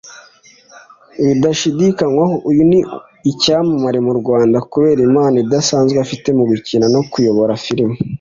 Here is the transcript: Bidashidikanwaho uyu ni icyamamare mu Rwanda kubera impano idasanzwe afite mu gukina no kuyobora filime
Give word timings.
Bidashidikanwaho 1.25 2.35
uyu 2.49 2.63
ni 2.69 2.79
icyamamare 3.31 3.99
mu 4.07 4.13
Rwanda 4.19 4.57
kubera 4.71 4.99
impano 5.07 5.35
idasanzwe 5.45 5.97
afite 5.99 6.27
mu 6.37 6.43
gukina 6.49 6.85
no 6.93 7.01
kuyobora 7.11 7.53
filime 7.65 7.95